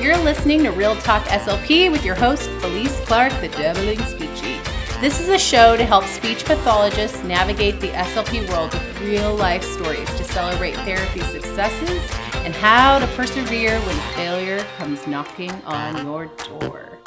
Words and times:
You're 0.00 0.16
listening 0.18 0.62
to 0.62 0.70
Real 0.70 0.94
Talk 0.96 1.24
SLP 1.24 1.90
with 1.90 2.04
your 2.04 2.14
host, 2.14 2.48
Felice 2.60 2.96
Clark, 3.06 3.32
the 3.40 3.48
Dabbling 3.48 3.98
Speechie. 3.98 4.62
This 5.00 5.18
is 5.18 5.30
a 5.30 5.38
show 5.38 5.76
to 5.76 5.84
help 5.84 6.04
speech 6.04 6.44
pathologists 6.44 7.20
navigate 7.24 7.80
the 7.80 7.88
SLP 7.88 8.48
world 8.50 8.72
with 8.72 9.00
real 9.00 9.34
life 9.34 9.64
stories 9.64 10.08
to 10.14 10.22
celebrate 10.22 10.76
therapy 10.76 11.22
successes 11.22 12.00
and 12.44 12.54
how 12.54 13.00
to 13.00 13.06
persevere 13.08 13.80
when 13.80 13.96
failure 14.14 14.64
comes 14.76 15.04
knocking 15.08 15.50
on 15.64 16.06
your 16.06 16.26
door. 16.60 17.00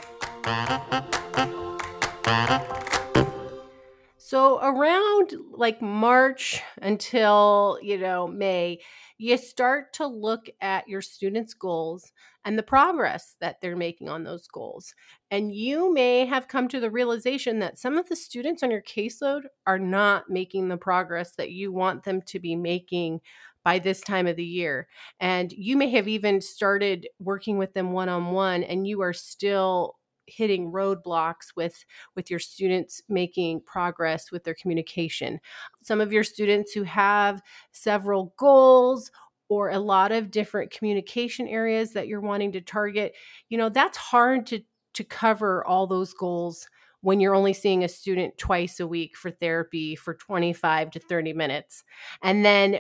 So, 4.32 4.61
around 4.61 5.34
like 5.52 5.82
March 5.82 6.61
until, 6.81 7.77
you 7.81 7.98
know, 7.98 8.30
May, 8.30 8.80
you 9.17 9.35
start 9.35 9.91
to 9.95 10.08
look 10.08 10.48
at 10.62 10.88
your 10.88 11.02
students' 11.02 11.53
goals 11.53 12.13
and 12.45 12.58
the 12.58 12.63
progress 12.63 13.36
that 13.41 13.58
they're 13.59 13.75
making 13.75 14.08
on 14.08 14.23
those 14.23 14.48
goals. 14.48 14.95
And 15.31 15.53
you 15.53 15.94
may 15.94 16.25
have 16.27 16.48
come 16.48 16.70
to 16.70 16.80
the 16.80 16.89
realization 16.89 17.59
that 17.59 17.77
some 17.77 17.98
of 17.98 18.08
the 18.08 18.16
students 18.16 18.63
on 18.63 18.72
your 18.72 18.81
caseload 18.81 19.41
are 19.67 19.77
not 19.77 20.30
making 20.30 20.70
the 20.70 20.77
progress 20.77 21.34
that 21.34 21.52
you 21.52 21.73
want 21.73 22.05
them 22.05 22.22
to 22.27 22.39
be 22.39 22.55
making 22.55 23.20
by 23.66 23.80
this 23.80 24.00
time 24.00 24.27
of 24.27 24.38
the 24.38 24.45
year. 24.45 24.88
And 25.20 25.52
you 25.52 25.75
may 25.75 25.89
have 25.89 26.08
even 26.08 26.39
started 26.39 27.05
working 27.20 27.58
with 27.58 27.73
them 27.73 27.91
one 27.91 28.08
on 28.08 28.31
one, 28.31 28.63
and 28.63 28.88
you 28.88 29.02
are 29.02 29.11
still 29.11 29.98
hitting 30.31 30.71
roadblocks 30.71 31.55
with 31.55 31.85
with 32.16 32.30
your 32.30 32.39
students 32.39 33.02
making 33.09 33.62
progress 33.62 34.31
with 34.31 34.44
their 34.44 34.55
communication. 34.55 35.39
Some 35.81 36.02
of 36.02 36.12
your 36.12 36.23
students 36.23 36.72
who 36.72 36.84
have 36.84 37.41
several 37.72 38.34
goals 38.38 39.12
or 39.50 39.72
a 39.72 39.80
lot 39.80 40.11
of 40.11 40.31
different 40.31 40.72
communication 40.72 41.47
areas 41.47 41.91
that 41.91 42.08
you're 42.08 42.22
wanting 42.22 42.53
to 42.53 42.61
target 42.61 43.14
you 43.50 43.58
know 43.58 43.67
that's 43.67 43.97
hard 43.97 44.45
to 44.47 44.61
to 44.94 45.03
cover 45.03 45.66
all 45.66 45.88
those 45.88 46.14
goals 46.14 46.67
when 47.02 47.19
you're 47.19 47.36
only 47.36 47.53
seeing 47.53 47.84
a 47.84 47.89
student 47.89 48.38
twice 48.38 48.80
a 48.80 48.88
week 48.88 49.17
for 49.17 49.31
therapy 49.31 49.95
for 49.95 50.13
25 50.13 50.91
to 50.91 51.00
30 51.00 51.34
minutes. 51.34 51.84
And 52.22 52.45
then 52.45 52.80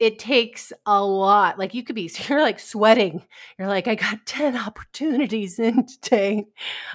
it 0.00 0.18
takes 0.18 0.72
a 0.86 1.04
lot. 1.04 1.58
Like 1.58 1.74
you 1.74 1.84
could 1.84 1.94
be, 1.94 2.10
you're 2.28 2.40
like 2.40 2.58
sweating. 2.58 3.22
You're 3.58 3.68
like, 3.68 3.86
I 3.86 3.94
got 3.94 4.24
10 4.26 4.56
opportunities 4.56 5.58
in 5.58 5.86
today. 5.86 6.46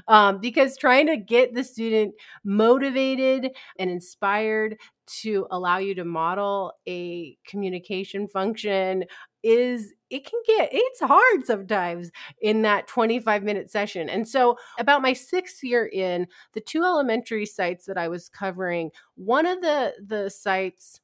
Um, 0.07 0.39
because 0.39 0.75
trying 0.75 1.07
to 1.07 1.15
get 1.15 1.53
the 1.53 1.63
student 1.63 2.15
motivated 2.43 3.51
and 3.79 3.89
inspired 3.89 4.77
to 5.07 5.45
allow 5.51 5.77
you 5.77 5.93
to 5.93 6.03
model 6.03 6.73
a 6.87 7.37
communication 7.45 8.27
function 8.27 9.05
is 9.43 9.93
it 10.09 10.25
can 10.25 10.39
get 10.47 10.69
it's 10.71 10.99
hard 10.99 11.45
sometimes 11.45 12.09
in 12.41 12.63
that 12.63 12.87
25 12.87 13.43
minute 13.43 13.69
session 13.69 14.09
and 14.09 14.27
so 14.27 14.57
about 14.79 15.03
my 15.03 15.13
sixth 15.13 15.63
year 15.63 15.85
in 15.93 16.25
the 16.53 16.61
two 16.61 16.83
elementary 16.83 17.45
sites 17.45 17.85
that 17.85 17.99
i 17.99 18.07
was 18.07 18.29
covering 18.29 18.89
one 19.13 19.45
of 19.45 19.61
the 19.61 19.93
the 20.07 20.27
sites 20.27 20.99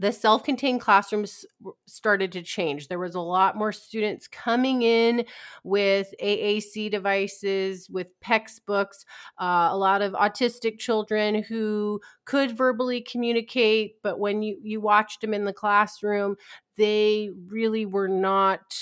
the 0.00 0.10
self-contained 0.12 0.80
classrooms 0.80 1.44
started 1.86 2.32
to 2.32 2.42
change. 2.42 2.88
There 2.88 2.98
was 2.98 3.14
a 3.14 3.20
lot 3.20 3.56
more 3.56 3.72
students 3.72 4.26
coming 4.26 4.82
in 4.82 5.24
with 5.62 6.12
aac 6.22 6.90
devices 6.90 7.88
with 7.88 8.08
PECS 8.20 8.60
books 8.66 9.04
uh, 9.40 9.68
a 9.70 9.76
lot 9.76 10.02
of 10.02 10.12
autistic 10.12 10.78
children 10.78 11.42
who 11.42 12.00
could 12.24 12.56
verbally 12.56 13.00
communicate 13.00 13.96
but 14.02 14.18
when 14.18 14.42
you 14.42 14.58
you 14.62 14.80
watched 14.80 15.20
them 15.20 15.34
in 15.34 15.44
the 15.44 15.52
classroom 15.52 16.36
they 16.76 17.30
really 17.46 17.86
were 17.86 18.08
not 18.08 18.74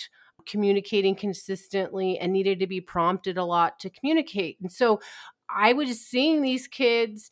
communicating 0.46 1.14
consistently 1.14 2.18
and 2.18 2.32
needed 2.32 2.58
to 2.58 2.66
be 2.66 2.80
prompted 2.80 3.38
a 3.38 3.44
lot 3.44 3.78
to 3.78 3.90
communicate. 3.90 4.56
And 4.60 4.70
so 4.72 5.00
i 5.54 5.72
was 5.72 6.00
seeing 6.00 6.40
these 6.40 6.66
kids 6.66 7.30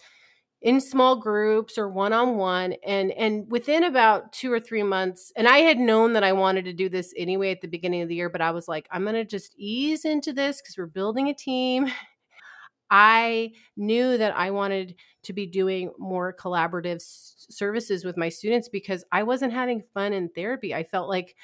in 0.62 0.80
small 0.80 1.16
groups 1.16 1.78
or 1.78 1.88
one 1.88 2.12
on 2.12 2.36
one 2.36 2.74
and 2.86 3.12
and 3.12 3.50
within 3.50 3.82
about 3.84 4.32
2 4.32 4.52
or 4.52 4.60
3 4.60 4.82
months 4.82 5.32
and 5.36 5.48
I 5.48 5.58
had 5.58 5.78
known 5.78 6.12
that 6.12 6.24
I 6.24 6.32
wanted 6.32 6.66
to 6.66 6.72
do 6.74 6.88
this 6.88 7.14
anyway 7.16 7.50
at 7.50 7.62
the 7.62 7.68
beginning 7.68 8.02
of 8.02 8.08
the 8.08 8.14
year 8.14 8.28
but 8.28 8.42
I 8.42 8.50
was 8.50 8.68
like 8.68 8.86
I'm 8.90 9.02
going 9.04 9.14
to 9.14 9.24
just 9.24 9.54
ease 9.56 10.04
into 10.04 10.32
this 10.32 10.60
cuz 10.60 10.76
we're 10.76 10.86
building 10.86 11.28
a 11.28 11.34
team 11.34 11.88
I 12.90 13.52
knew 13.76 14.18
that 14.18 14.36
I 14.36 14.50
wanted 14.50 14.96
to 15.22 15.32
be 15.32 15.46
doing 15.46 15.92
more 15.98 16.34
collaborative 16.34 16.96
s- 16.96 17.46
services 17.48 18.04
with 18.04 18.16
my 18.16 18.28
students 18.28 18.68
because 18.68 19.04
I 19.12 19.22
wasn't 19.22 19.52
having 19.52 19.84
fun 19.94 20.12
in 20.12 20.28
therapy. 20.30 20.74
I 20.74 20.82
felt 20.82 21.08
like 21.08 21.36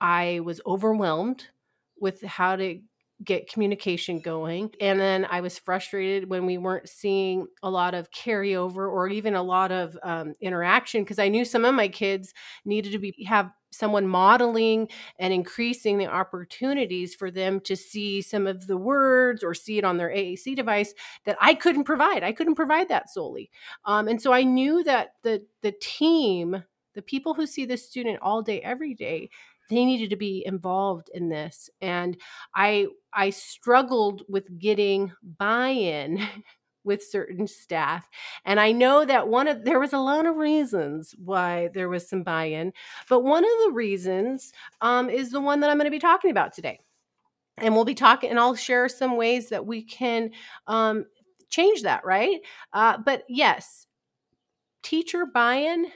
I 0.00 0.40
was 0.40 0.60
overwhelmed 0.66 1.48
with 2.00 2.22
how 2.22 2.56
to 2.56 2.80
get 3.24 3.50
communication 3.50 4.20
going. 4.20 4.70
And 4.80 5.00
then 5.00 5.26
I 5.30 5.40
was 5.40 5.58
frustrated 5.58 6.28
when 6.28 6.46
we 6.46 6.58
weren't 6.58 6.88
seeing 6.88 7.46
a 7.62 7.70
lot 7.70 7.94
of 7.94 8.10
carryover 8.10 8.90
or 8.90 9.08
even 9.08 9.34
a 9.34 9.42
lot 9.42 9.70
of 9.72 9.96
um, 10.02 10.34
interaction 10.40 11.02
because 11.02 11.18
I 11.18 11.28
knew 11.28 11.44
some 11.44 11.64
of 11.64 11.74
my 11.74 11.88
kids 11.88 12.32
needed 12.64 12.92
to 12.92 12.98
be 12.98 13.24
have 13.26 13.50
someone 13.70 14.06
modeling 14.06 14.88
and 15.18 15.32
increasing 15.32 15.98
the 15.98 16.06
opportunities 16.06 17.14
for 17.14 17.30
them 17.30 17.58
to 17.60 17.74
see 17.74 18.20
some 18.20 18.46
of 18.46 18.66
the 18.66 18.76
words 18.76 19.42
or 19.42 19.54
see 19.54 19.78
it 19.78 19.84
on 19.84 19.96
their 19.96 20.10
AAC 20.10 20.54
device 20.54 20.94
that 21.24 21.38
I 21.40 21.54
couldn't 21.54 21.84
provide. 21.84 22.22
I 22.22 22.32
couldn't 22.32 22.54
provide 22.54 22.88
that 22.88 23.10
solely. 23.10 23.50
Um, 23.84 24.08
and 24.08 24.20
so 24.20 24.32
I 24.32 24.42
knew 24.42 24.84
that 24.84 25.14
the 25.22 25.44
the 25.62 25.72
team, 25.80 26.62
the 26.94 27.02
people 27.02 27.34
who 27.34 27.46
see 27.46 27.64
the 27.64 27.76
student 27.76 28.18
all 28.20 28.42
day, 28.42 28.60
every 28.60 28.94
day, 28.94 29.30
they 29.72 29.84
needed 29.84 30.10
to 30.10 30.16
be 30.16 30.42
involved 30.46 31.10
in 31.14 31.28
this 31.28 31.70
and 31.80 32.16
i 32.54 32.86
i 33.12 33.30
struggled 33.30 34.22
with 34.28 34.58
getting 34.58 35.12
buy-in 35.38 36.26
with 36.84 37.02
certain 37.02 37.46
staff 37.46 38.08
and 38.44 38.58
i 38.58 38.72
know 38.72 39.04
that 39.04 39.28
one 39.28 39.46
of 39.46 39.64
there 39.64 39.78
was 39.78 39.92
a 39.92 39.98
lot 39.98 40.26
of 40.26 40.36
reasons 40.36 41.14
why 41.16 41.68
there 41.74 41.88
was 41.88 42.08
some 42.08 42.24
buy-in 42.24 42.72
but 43.08 43.20
one 43.20 43.44
of 43.44 43.50
the 43.64 43.72
reasons 43.72 44.52
um, 44.80 45.08
is 45.08 45.30
the 45.30 45.40
one 45.40 45.60
that 45.60 45.70
i'm 45.70 45.78
going 45.78 45.86
to 45.86 45.90
be 45.92 46.00
talking 46.00 46.30
about 46.32 46.52
today 46.52 46.78
and 47.58 47.74
we'll 47.74 47.84
be 47.84 47.94
talking 47.94 48.30
and 48.30 48.38
i'll 48.40 48.56
share 48.56 48.88
some 48.88 49.16
ways 49.16 49.48
that 49.48 49.64
we 49.64 49.82
can 49.82 50.30
um, 50.66 51.04
change 51.48 51.82
that 51.82 52.04
right? 52.04 52.40
Uh, 52.72 52.98
but 52.98 53.22
yes 53.28 53.86
teacher 54.82 55.24
buy-in 55.24 55.86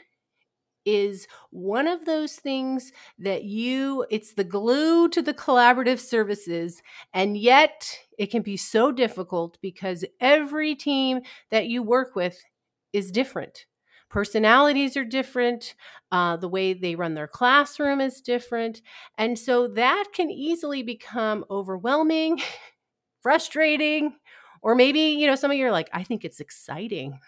is 0.87 1.27
one 1.51 1.87
of 1.89 2.05
those 2.07 2.37
things 2.37 2.93
that 3.19 3.45
you 3.45 4.07
it's 4.11 4.35
the 4.35 4.45
glue 4.45 5.09
to 5.11 5.21
the 5.21 5.35
collaborative 5.35 5.99
services 5.99 6.81
and 7.13 7.37
yet 7.37 7.99
it 8.19 8.31
can 8.31 8.43
be 8.43 8.57
so 8.57 8.93
difficult 8.93 9.59
because 9.61 10.05
every 10.21 10.75
team 10.75 11.21
that 11.51 11.67
you 11.67 11.83
work 11.83 12.17
with 12.17 12.39
is 12.93 13.11
different. 13.11 13.67
Personalities 14.09 14.97
are 14.97 15.05
different 15.05 15.75
uh, 16.13 16.37
the 16.37 16.49
way 16.49 16.73
they 16.73 16.95
run 16.95 17.15
their 17.15 17.27
classroom 17.27 18.01
is 18.01 18.21
different 18.21 18.81
and 19.19 19.39
so 19.39 19.67
that 19.67 20.07
can 20.15 20.31
easily 20.31 20.83
become 20.83 21.45
overwhelming 21.51 22.41
frustrating 23.23 24.15
or 24.63 24.75
maybe 24.75 25.01
you 25.01 25.27
know 25.27 25.35
some 25.35 25.51
of 25.51 25.57
you 25.57 25.67
are 25.67 25.73
like 25.73 25.91
i 25.93 26.03
think 26.03 26.25
it's 26.25 26.41
exciting 26.41 27.19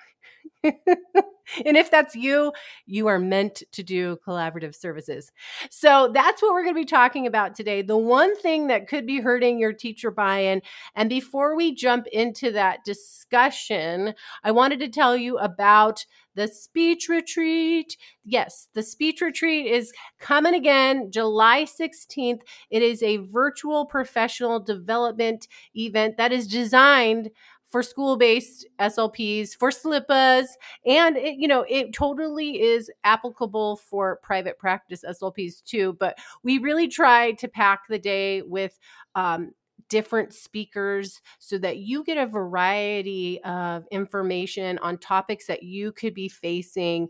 and 1.64 1.76
if 1.76 1.91
that's 1.91 2.14
you, 2.14 2.52
you 2.86 3.06
are 3.06 3.19
meant 3.19 3.62
to 3.72 3.82
do 3.82 4.19
collaborative 4.26 4.74
services. 4.74 5.32
So 5.70 6.10
that's 6.12 6.42
what 6.42 6.52
we're 6.52 6.62
going 6.62 6.74
to 6.74 6.80
be 6.80 6.84
talking 6.84 7.26
about 7.26 7.54
today. 7.54 7.82
The 7.82 7.96
one 7.96 8.36
thing 8.36 8.66
that 8.69 8.88
could 8.88 9.06
be 9.06 9.20
hurting 9.20 9.58
your 9.58 9.72
teacher 9.72 10.10
buy 10.10 10.41
in. 10.41 10.62
And 10.94 11.08
before 11.08 11.56
we 11.56 11.74
jump 11.74 12.06
into 12.08 12.52
that 12.52 12.84
discussion, 12.84 14.14
I 14.44 14.50
wanted 14.50 14.80
to 14.80 14.88
tell 14.88 15.16
you 15.16 15.38
about 15.38 16.04
the 16.34 16.46
speech 16.46 17.08
retreat. 17.08 17.96
Yes, 18.25 18.69
the 18.72 18.82
speech 18.82 19.20
retreat 19.20 19.66
is 19.66 19.93
coming 20.20 20.55
again 20.55 21.10
July 21.10 21.64
16th. 21.64 22.43
It 22.70 22.82
is 22.82 23.02
a 23.02 23.16
virtual 23.16 23.87
professional 23.87 24.60
development 24.60 25.49
event 25.75 26.16
that 26.16 26.32
is 26.32 26.46
designed 26.46 27.31
for 27.69 27.82
school-based 27.82 28.67
SLPs, 28.81 29.56
for 29.56 29.70
SLPAs, 29.70 30.47
and 30.87 31.17
it, 31.17 31.37
you 31.38 31.49
know 31.49 31.65
it 31.69 31.93
totally 31.93 32.62
is 32.62 32.91
applicable 33.05 33.76
for 33.76 34.20
private 34.23 34.59
practice 34.59 35.05
SLPs 35.09 35.62
too. 35.65 35.97
But 36.00 36.19
we 36.43 36.59
really 36.59 36.88
try 36.88 37.32
to 37.32 37.49
pack 37.49 37.82
the 37.88 37.99
day 37.99 38.43
with 38.43 38.79
um, 39.15 39.53
different 39.88 40.32
speakers 40.35 41.20
so 41.38 41.59
that 41.59 41.79
you 41.79 42.05
get 42.05 42.19
a 42.19 42.26
variety 42.26 43.43
of 43.44 43.87
information 43.91 44.79
on 44.79 44.99
topics 44.99 45.47
that 45.47 45.62
you 45.62 45.93
could 45.93 46.15
be 46.15 46.29
facing 46.29 47.09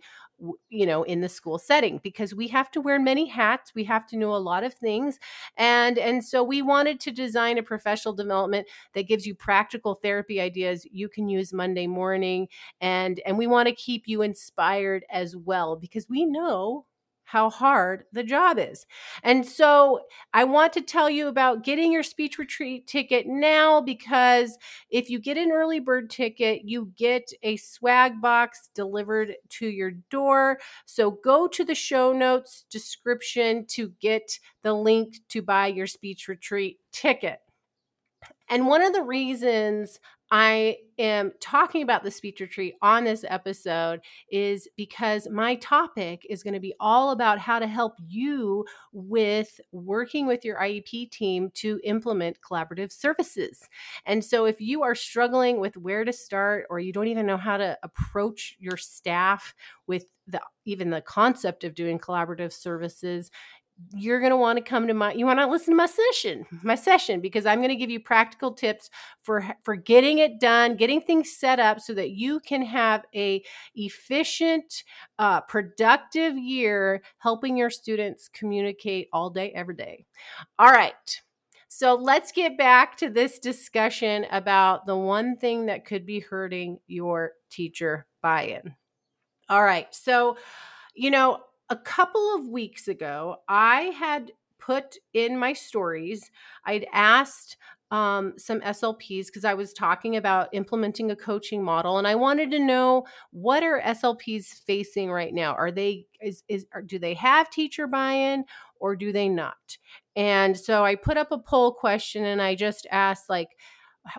you 0.69 0.87
know 0.87 1.03
in 1.03 1.21
the 1.21 1.29
school 1.29 1.59
setting 1.59 1.99
because 2.03 2.35
we 2.35 2.47
have 2.49 2.71
to 2.71 2.81
wear 2.81 2.99
many 3.01 3.27
hats 3.27 3.75
we 3.75 3.83
have 3.85 4.07
to 4.07 4.17
know 4.17 4.35
a 4.35 4.37
lot 4.39 4.63
of 4.63 4.73
things 4.75 5.19
and 5.57 5.99
and 5.99 6.25
so 6.25 6.43
we 6.45 6.63
wanted 6.63 7.01
to 7.01 7.11
design 7.11 7.59
a 7.59 7.63
professional 7.63 8.15
development 8.15 8.67
that 8.95 9.09
gives 9.09 9.27
you 9.27 9.35
practical 9.35 9.95
therapy 9.97 10.41
ideas 10.41 10.87
you 10.93 11.09
can 11.09 11.29
use 11.29 11.53
monday 11.53 11.87
morning 11.87 12.47
and 12.81 13.21
and 13.27 13.37
we 13.37 13.47
want 13.47 13.69
to 13.69 13.75
keep 13.75 14.05
you 14.07 14.23
inspired 14.23 15.05
as 15.11 15.37
well 15.37 15.75
because 15.77 16.09
we 16.09 16.25
know 16.25 16.87
how 17.29 17.51
hard 17.51 18.05
the 18.11 18.25
job 18.25 18.59
is. 18.59 18.87
And 19.23 19.45
so 19.45 20.01
I 20.33 20.45
want 20.45 20.73
to 20.73 20.81
tell 20.81 21.11
you 21.11 21.29
about 21.29 21.63
getting 21.63 21.93
your 21.93 22.03
speech 22.03 22.39
retreat 22.39 22.87
ticket 22.87 23.27
now 23.27 23.83
because 23.83 24.57
if 24.89 25.11
you 25.11 25.19
get 25.19 25.37
an 25.37 25.53
early 25.53 25.79
bird 25.79 26.09
ticket, 26.09 26.63
you 26.65 26.91
get 26.97 27.31
a 27.43 27.59
swag 27.59 28.23
box 28.23 28.71
delivered 28.75 29.35
to 29.51 29.67
your 29.67 29.91
door. 30.11 30.59
So 30.87 31.11
go 31.11 31.47
to 31.49 31.65
the 31.65 31.75
show 31.75 32.15
notes 32.15 32.65
description 32.71 33.67
to 33.73 33.93
get 34.01 34.39
the 34.63 34.73
link 34.73 35.17
to 35.29 35.43
buy 35.43 35.67
your 35.67 35.87
speech 35.87 36.29
retreat 36.29 36.79
ticket. 36.93 37.41
And 38.49 38.67
one 38.67 38.83
of 38.83 38.93
the 38.93 39.03
reasons 39.03 39.99
I 40.31 40.77
am 40.99 41.33
talking 41.41 41.83
about 41.83 42.03
the 42.03 42.11
speech 42.11 42.41
retreat 42.41 42.75
on 42.83 43.05
this 43.05 43.25
episode 43.29 44.01
is 44.31 44.69
because 44.77 45.27
my 45.31 45.55
topic 45.57 46.27
is 46.29 46.43
going 46.43 46.55
to 46.55 46.61
be 46.61 46.75
all 46.81 47.13
about 47.13 47.39
how 47.39 47.59
to 47.59 47.67
help 47.67 47.95
you 48.07 48.67
with 48.93 49.59
working 49.73 50.27
with 50.27 50.45
your 50.45 50.59
IEP 50.59 51.11
team 51.11 51.51
to 51.55 51.81
implement 51.83 52.41
collaborative 52.43 52.93
services. 52.93 53.67
And 54.05 54.23
so, 54.23 54.45
if 54.45 54.61
you 54.61 54.83
are 54.83 54.95
struggling 54.95 55.61
with 55.61 55.77
where 55.79 56.05
to 56.05 56.13
start, 56.13 56.67
or 56.69 56.79
you 56.79 56.93
don't 56.93 57.09
even 57.09 57.27
know 57.27 57.39
how 57.39 57.57
to 57.57 57.79
approach 57.83 58.57
your 58.59 58.77
staff 58.77 59.55
with 59.87 60.05
the 60.27 60.41
even 60.67 60.91
the 60.91 61.01
concept 61.01 61.65
of 61.65 61.75
doing 61.75 61.99
collaborative 61.99 62.53
services, 62.53 63.31
you're 63.95 64.21
going 64.21 64.31
to 64.31 64.37
want 64.37 64.57
to 64.57 64.63
come 64.63 64.87
to 64.87 64.95
my 64.95 65.13
you 65.13 65.25
want 65.25 65.39
to 65.39 65.47
listen 65.47 65.73
to 65.73 65.77
my 65.77 65.87
session 65.87 66.45
my 66.63 66.75
session 66.75 67.21
because 67.21 67.47
i'm 67.47 67.59
going 67.59 67.69
to 67.69 67.77
give 67.77 67.91
you 67.91 68.01
practical 68.01 68.53
tips 68.53 68.91
for 69.23 69.47
for 69.63 69.77
getting 69.77 70.19
it 70.19 70.41
done 70.41 70.77
getting 70.77 71.01
things 71.01 71.31
set 71.31 71.61
up 71.61 71.81
so 71.81 71.95
that 71.95 72.11
you 72.11 72.41
can 72.41 72.63
have 72.63 73.05
a 73.15 73.43
efficient 73.75 74.85
uh, 75.19 75.41
productive 75.43 76.37
year 76.37 77.03
helping 77.19 77.57
your 77.57 77.71
students 77.71 78.29
communicate 78.29 79.09
all 79.13 79.31
day 79.31 79.51
every 79.55 79.75
day. 79.75 80.05
All 80.59 80.71
right. 80.71 80.95
So 81.69 81.95
let's 81.95 82.33
get 82.33 82.57
back 82.57 82.97
to 82.99 83.11
this 83.11 83.39
discussion 83.39 84.27
about 84.31 84.87
the 84.87 84.97
one 84.97 85.37
thing 85.37 85.67
that 85.67 85.85
could 85.85 86.07
be 86.07 86.21
hurting 86.21 86.79
your 86.87 87.33
teacher 87.51 88.07
buy-in. 88.23 88.75
All 89.49 89.63
right. 89.63 89.93
So 89.95 90.39
you 90.95 91.11
know 91.11 91.41
a 91.71 91.77
couple 91.77 92.35
of 92.35 92.49
weeks 92.49 92.89
ago, 92.89 93.37
I 93.49 93.93
had 93.99 94.33
put 94.59 94.97
in 95.15 95.39
my 95.39 95.53
stories, 95.53 96.31
I'd 96.65 96.87
asked 96.93 97.57
um, 97.91 98.35
some 98.37 98.61
SLPs 98.61 99.27
because 99.27 99.45
I 99.45 99.55
was 99.55 99.73
talking 99.73 100.17
about 100.17 100.49
implementing 100.53 101.11
a 101.11 101.17
coaching 101.17 101.63
model, 101.63 101.99
and 101.99 102.07
I 102.07 102.15
wanted 102.15 102.51
to 102.51 102.59
know 102.59 103.07
what 103.31 103.63
are 103.63 103.81
SLPs 103.81 104.63
facing 104.67 105.11
right 105.11 105.33
now? 105.33 105.55
Are 105.55 105.71
they 105.71 106.07
is 106.21 106.43
is 106.49 106.67
are, 106.75 106.83
do 106.83 106.99
they 106.99 107.15
have 107.15 107.49
teacher 107.49 107.87
buy-in 107.87 108.45
or 108.79 108.95
do 108.95 109.11
they 109.11 109.29
not? 109.29 109.79
And 110.17 110.57
so 110.57 110.85
I 110.85 110.97
put 110.97 111.17
up 111.17 111.33
a 111.33 111.39
poll 111.39 111.73
question, 111.73 112.25
and 112.25 112.43
I 112.43 112.55
just 112.55 112.87
asked 112.91 113.31
like, 113.31 113.57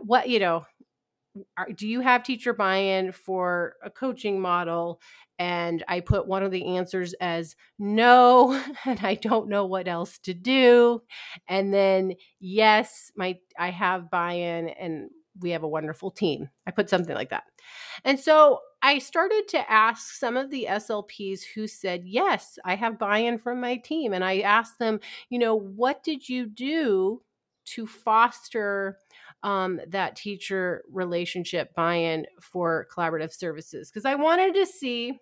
what 0.02 0.30
you 0.30 0.40
know, 0.40 0.66
are, 1.58 1.72
do 1.72 1.88
you 1.88 2.02
have 2.02 2.24
teacher 2.24 2.54
buy-in 2.54 3.12
for 3.12 3.76
a 3.84 3.90
coaching 3.92 4.40
model 4.40 5.00
and 5.40 5.84
I 5.88 6.02
put 6.02 6.28
one 6.28 6.44
of 6.44 6.52
the 6.52 6.76
answers 6.76 7.14
as 7.14 7.56
no, 7.80 8.62
and 8.86 9.00
I 9.02 9.16
don't 9.16 9.50
know 9.50 9.66
what 9.66 9.88
else 9.88 10.20
to 10.20 10.34
do. 10.34 11.02
And 11.48 11.74
then 11.74 12.14
yes, 12.40 13.12
my 13.16 13.40
I 13.58 13.72
have 13.72 14.12
buy-in 14.12 14.70
and 14.70 15.10
we 15.40 15.52
have 15.52 15.64
a 15.64 15.68
wonderful 15.68 16.12
team. 16.12 16.50
I 16.68 16.72
put 16.72 16.90
something 16.90 17.16
like 17.16 17.30
that. 17.30 17.44
And 18.04 18.20
so 18.20 18.60
I 18.82 19.00
started 19.00 19.48
to 19.50 19.72
ask 19.72 20.14
some 20.14 20.36
of 20.36 20.50
the 20.50 20.68
SLPs 20.70 21.42
who 21.56 21.68
said, 21.68 22.04
Yes, 22.06 22.60
I 22.66 22.76
have 22.76 23.00
buy 23.00 23.20
in 23.20 23.38
from 23.38 23.62
my 23.62 23.78
team. 23.78 24.14
And 24.14 24.24
I 24.24 24.40
asked 24.40 24.80
them, 24.80 25.00
you 25.30 25.40
know, 25.40 25.56
what 25.56 26.04
did 26.04 26.28
you 26.28 26.46
do 26.46 27.22
to 27.66 27.88
foster 27.88 28.98
um, 29.44 29.80
that 29.88 30.16
teacher 30.16 30.84
relationship 30.92 31.74
buy 31.76 31.96
in 31.96 32.26
for 32.42 32.88
collaborative 32.94 33.34
services? 33.34 33.90
Because 33.90 34.06
I 34.06 34.16
wanted 34.16 34.54
to 34.56 34.66
see 34.66 35.20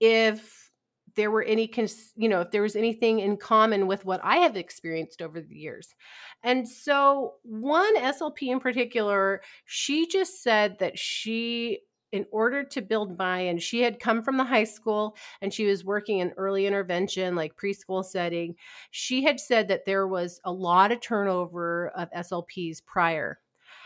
if 0.00 0.70
there 1.16 1.30
were 1.30 1.42
any 1.42 1.66
cons- 1.66 2.12
you 2.16 2.28
know 2.28 2.42
if 2.42 2.50
there 2.50 2.62
was 2.62 2.76
anything 2.76 3.20
in 3.20 3.36
common 3.36 3.86
with 3.86 4.04
what 4.04 4.20
i 4.24 4.36
have 4.36 4.56
experienced 4.56 5.22
over 5.22 5.40
the 5.40 5.56
years. 5.56 5.94
And 6.42 6.68
so 6.68 7.34
one 7.42 7.96
slp 7.96 8.42
in 8.42 8.60
particular 8.60 9.42
she 9.64 10.06
just 10.06 10.42
said 10.42 10.78
that 10.80 10.98
she 10.98 11.80
in 12.12 12.26
order 12.30 12.62
to 12.62 12.80
build 12.82 13.16
buy-in 13.18 13.58
she 13.58 13.80
had 13.80 13.98
come 13.98 14.22
from 14.22 14.36
the 14.36 14.44
high 14.44 14.64
school 14.64 15.16
and 15.40 15.52
she 15.52 15.66
was 15.66 15.84
working 15.84 16.18
in 16.18 16.32
early 16.36 16.66
intervention 16.66 17.34
like 17.34 17.56
preschool 17.56 18.04
setting 18.04 18.54
she 18.90 19.24
had 19.24 19.40
said 19.40 19.68
that 19.68 19.84
there 19.86 20.06
was 20.06 20.40
a 20.44 20.52
lot 20.52 20.92
of 20.92 21.00
turnover 21.00 21.88
of 21.96 22.10
slps 22.12 22.84
prior. 22.84 23.40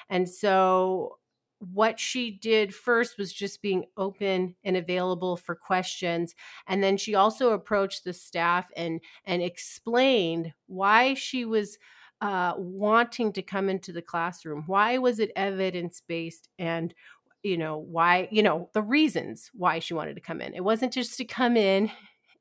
And 0.08 0.28
so 0.28 1.18
what 1.60 2.00
she 2.00 2.30
did 2.30 2.74
first 2.74 3.18
was 3.18 3.32
just 3.32 3.62
being 3.62 3.84
open 3.96 4.54
and 4.64 4.76
available 4.76 5.36
for 5.36 5.54
questions 5.54 6.34
and 6.66 6.82
then 6.82 6.96
she 6.96 7.14
also 7.14 7.50
approached 7.52 8.04
the 8.04 8.12
staff 8.12 8.70
and 8.76 9.00
and 9.24 9.42
explained 9.42 10.52
why 10.66 11.14
she 11.14 11.44
was 11.44 11.78
uh, 12.22 12.52
wanting 12.58 13.32
to 13.32 13.40
come 13.40 13.68
into 13.68 13.92
the 13.92 14.02
classroom 14.02 14.64
why 14.66 14.98
was 14.98 15.18
it 15.18 15.30
evidence 15.36 16.02
based 16.06 16.48
and 16.58 16.94
you 17.42 17.56
know 17.56 17.78
why 17.78 18.28
you 18.30 18.42
know 18.42 18.68
the 18.74 18.82
reasons 18.82 19.50
why 19.54 19.78
she 19.78 19.94
wanted 19.94 20.14
to 20.14 20.20
come 20.20 20.40
in. 20.40 20.54
It 20.54 20.64
wasn't 20.64 20.92
just 20.92 21.16
to 21.18 21.24
come 21.24 21.56
in 21.56 21.90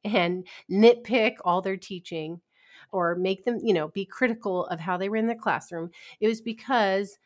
and 0.04 0.46
nitpick 0.72 1.36
all 1.44 1.62
their 1.62 1.78
teaching 1.78 2.42
or 2.92 3.16
make 3.16 3.46
them 3.46 3.60
you 3.64 3.74
know 3.74 3.90
be 3.90 4.06
critical 4.06 4.66
of 4.68 4.80
how 4.80 4.98
they 4.98 5.10
were 5.10 5.18
in 5.18 5.28
the 5.28 5.36
classroom. 5.36 5.92
It 6.20 6.28
was 6.28 6.42
because 6.42 7.18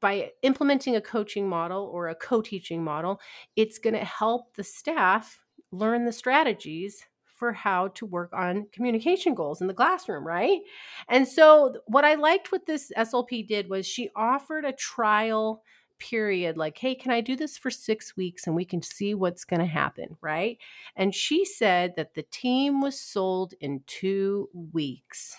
by 0.00 0.30
implementing 0.42 0.96
a 0.96 1.00
coaching 1.00 1.48
model 1.48 1.90
or 1.92 2.08
a 2.08 2.14
co 2.14 2.40
teaching 2.40 2.82
model, 2.82 3.20
it's 3.56 3.78
going 3.78 3.94
to 3.94 4.04
help 4.04 4.54
the 4.54 4.64
staff 4.64 5.40
learn 5.72 6.04
the 6.04 6.12
strategies 6.12 7.04
for 7.24 7.52
how 7.52 7.88
to 7.88 8.04
work 8.04 8.30
on 8.34 8.66
communication 8.70 9.34
goals 9.34 9.62
in 9.62 9.66
the 9.66 9.74
classroom, 9.74 10.26
right? 10.26 10.60
And 11.08 11.26
so, 11.26 11.74
what 11.86 12.04
I 12.04 12.14
liked 12.14 12.52
what 12.52 12.66
this 12.66 12.92
SLP 12.96 13.48
did 13.48 13.70
was 13.70 13.86
she 13.86 14.10
offered 14.14 14.64
a 14.64 14.72
trial 14.72 15.62
period 16.00 16.56
like, 16.56 16.76
hey, 16.76 16.94
can 16.94 17.12
I 17.12 17.20
do 17.20 17.36
this 17.36 17.56
for 17.56 17.70
six 17.70 18.16
weeks 18.16 18.46
and 18.46 18.56
we 18.56 18.64
can 18.64 18.82
see 18.82 19.14
what's 19.14 19.44
going 19.44 19.60
to 19.60 19.66
happen, 19.66 20.16
right? 20.20 20.58
And 20.96 21.14
she 21.14 21.44
said 21.44 21.94
that 21.96 22.14
the 22.14 22.24
team 22.24 22.80
was 22.80 23.00
sold 23.00 23.54
in 23.60 23.82
two 23.86 24.48
weeks. 24.72 25.36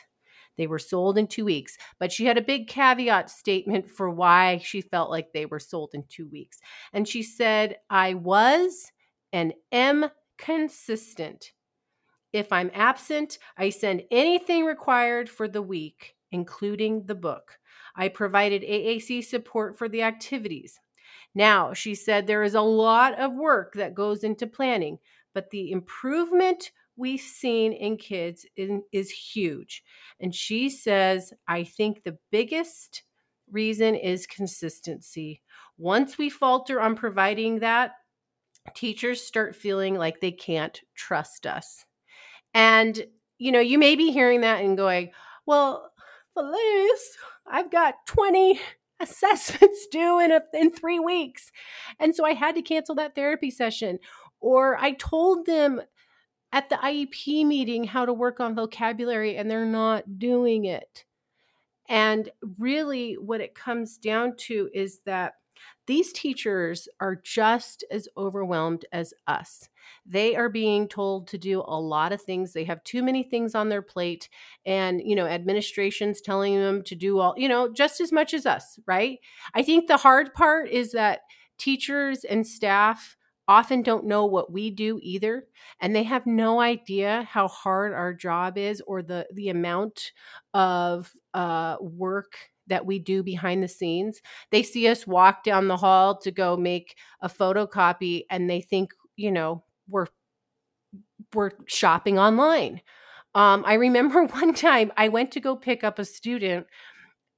They 0.62 0.68
were 0.68 0.77
sold 0.77 1.18
in 1.18 1.25
two 1.25 1.44
weeks, 1.44 1.75
but 1.98 2.12
she 2.12 2.25
had 2.25 2.38
a 2.38 2.41
big 2.41 2.68
caveat 2.68 3.32
statement 3.32 3.89
for 3.89 4.12
why 4.12 4.60
she 4.63 4.80
felt 4.80 5.10
like 5.10 5.34
they 5.34 5.48
were 5.48 5.60
sold 5.60 5.89
in 5.96 6.03
two 6.08 6.27
weeks. 6.27 6.60
And 6.94 7.08
she 7.08 7.24
said, 7.24 7.77
I 7.89 8.13
was 8.13 8.91
and 9.34 9.56
am 9.72 10.12
consistent. 10.38 11.53
If 12.32 12.53
I'm 12.53 12.70
absent, 12.75 13.39
I 13.58 13.72
send 13.72 14.03
anything 14.12 14.63
required 14.63 15.32
for 15.32 15.48
the 15.48 15.63
week, 15.63 16.13
including 16.32 17.08
the 17.08 17.15
book. 17.15 17.58
I 17.96 18.10
provided 18.10 18.62
AAC 18.62 19.24
support 19.24 19.80
for 19.80 19.89
the 19.89 20.03
activities. 20.03 20.80
Now, 21.34 21.74
she 21.74 21.96
said 21.96 22.27
there 22.27 22.44
is 22.44 22.53
a 22.53 22.62
lot 22.62 23.20
of 23.20 23.34
work 23.34 23.74
that 23.74 23.96
goes 23.96 24.24
into 24.24 24.46
planning, 24.46 25.00
but 25.33 25.50
the 25.50 25.71
improvement 25.71 26.71
we've 26.95 27.21
seen 27.21 27.73
in 27.73 27.97
kids 27.97 28.45
in, 28.55 28.83
is 28.91 29.09
huge. 29.09 29.83
And 30.19 30.33
she 30.33 30.69
says, 30.69 31.33
I 31.47 31.63
think 31.63 32.03
the 32.03 32.17
biggest 32.31 33.03
reason 33.51 33.95
is 33.95 34.27
consistency. 34.27 35.41
Once 35.77 36.17
we 36.17 36.29
falter 36.29 36.79
on 36.79 36.95
providing 36.95 37.59
that, 37.59 37.93
teachers 38.75 39.21
start 39.21 39.55
feeling 39.55 39.95
like 39.95 40.19
they 40.19 40.31
can't 40.31 40.79
trust 40.95 41.45
us. 41.45 41.85
And, 42.53 43.05
you 43.38 43.51
know, 43.51 43.59
you 43.59 43.79
may 43.79 43.95
be 43.95 44.11
hearing 44.11 44.41
that 44.41 44.63
and 44.63 44.77
going, 44.77 45.11
well, 45.45 45.91
Felice, 46.33 47.17
I've 47.47 47.71
got 47.71 47.95
20 48.07 48.59
assessments 49.00 49.88
due 49.91 50.19
in, 50.19 50.31
a, 50.31 50.41
in 50.53 50.71
three 50.71 51.00
weeks. 51.00 51.51
And 52.00 52.15
so 52.15 52.25
I 52.25 52.33
had 52.33 52.55
to 52.55 52.61
cancel 52.61 52.95
that 52.95 53.15
therapy 53.15 53.50
session. 53.50 54.00
Or 54.41 54.77
I 54.77 54.93
told 54.93 55.45
them 55.45 55.81
at 56.51 56.69
the 56.69 56.75
IEP 56.75 57.45
meeting 57.45 57.86
how 57.86 58.05
to 58.05 58.13
work 58.13 58.39
on 58.39 58.55
vocabulary 58.55 59.38
and 59.38 59.50
they're 59.50 59.65
not 59.65 60.19
doing 60.19 60.65
it. 60.65 61.05
And 61.88 62.29
really, 62.57 63.13
what 63.13 63.41
it 63.41 63.55
comes 63.55 63.98
down 63.98 64.36
to 64.48 64.69
is 64.74 65.00
that 65.05 65.36
these 65.88 66.13
teachers 66.13 66.88
are 67.00 67.15
just 67.15 67.83
as 67.91 68.07
overwhelmed 68.17 68.86
as 68.91 69.13
us. 69.27 69.67
They 70.05 70.36
are 70.36 70.50
being 70.50 70.88
told 70.88 71.27
to 71.27 71.38
do 71.38 71.63
a 71.65 71.79
lot 71.79 72.13
of 72.13 72.21
things. 72.21 72.53
They 72.53 72.63
have 72.63 72.83
too 72.83 73.03
many 73.03 73.24
things 73.24 73.55
on 73.55 73.69
their 73.69 73.81
plate. 73.81 74.29
And, 74.65 75.01
you 75.03 75.15
know, 75.15 75.25
administration's 75.25 76.21
telling 76.21 76.55
them 76.55 76.83
to 76.83 76.95
do 76.95 77.19
all, 77.19 77.33
you 77.38 77.50
know, 77.50 77.71
just 77.71 78.00
as 78.00 78.12
much 78.12 78.33
as 78.33 78.45
us, 78.45 78.79
right? 78.88 79.19
I 79.53 79.63
think 79.63 79.88
the 79.88 79.98
hard 79.98 80.33
part 80.33 80.69
is 80.69 80.93
that 80.93 81.21
teachers 81.57 82.24
and 82.24 82.45
staff 82.48 83.17
often 83.48 83.81
don't 83.81 84.05
know 84.05 84.25
what 84.25 84.51
we 84.51 84.69
do 84.69 85.00
either 85.01 85.45
and 85.81 85.95
they 85.95 86.03
have 86.03 86.25
no 86.25 86.62
idea 86.62 87.27
how 87.29 87.48
hard 87.48 87.93
our 87.93 88.13
job 88.13 88.57
is 88.57 88.81
or 88.88 89.01
the 89.01 89.27
the 89.33 89.50
amount 89.50 90.12
of 90.53 91.12
uh, 91.33 91.77
work 91.81 92.33
that 92.67 92.86
we 92.86 93.00
do 93.00 93.24
behind 93.24 93.62
the 93.62 93.67
scenes. 93.67 94.21
They 94.51 94.63
see 94.63 94.88
us 94.88 95.05
walk 95.05 95.43
down 95.43 95.67
the 95.67 95.77
hall 95.77 96.17
to 96.19 96.31
go 96.31 96.55
make 96.55 96.95
a 97.21 97.27
photocopy 97.27 98.24
and 98.29 98.50
they 98.50 98.62
think 98.62 98.91
you 99.17 99.31
know 99.31 99.63
we're 99.89 100.07
we're 101.33 101.51
shopping 101.67 102.19
online. 102.19 102.81
Um, 103.36 103.63
i 103.65 103.75
remember 103.75 104.25
one 104.27 104.53
time 104.53 104.91
i 104.98 105.10
went 105.10 105.31
to 105.31 105.41
go 105.41 105.55
pick 105.57 105.83
up 105.83 106.00
a 106.00 106.05
student 106.05 106.67